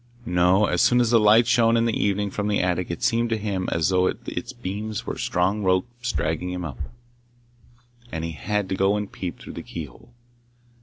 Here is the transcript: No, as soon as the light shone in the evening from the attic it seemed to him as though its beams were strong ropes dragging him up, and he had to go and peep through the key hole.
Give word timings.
No, 0.25 0.65
as 0.65 0.81
soon 0.81 0.99
as 0.99 1.11
the 1.11 1.19
light 1.19 1.45
shone 1.45 1.77
in 1.77 1.85
the 1.85 1.93
evening 1.95 2.31
from 2.31 2.47
the 2.47 2.59
attic 2.59 2.89
it 2.89 3.03
seemed 3.03 3.29
to 3.29 3.37
him 3.37 3.69
as 3.71 3.89
though 3.89 4.07
its 4.07 4.51
beams 4.51 5.05
were 5.05 5.15
strong 5.15 5.61
ropes 5.61 6.11
dragging 6.11 6.49
him 6.49 6.65
up, 6.65 6.79
and 8.11 8.23
he 8.25 8.31
had 8.31 8.67
to 8.69 8.75
go 8.75 8.95
and 8.97 9.11
peep 9.11 9.37
through 9.39 9.53
the 9.53 9.61
key 9.61 9.85
hole. 9.85 10.15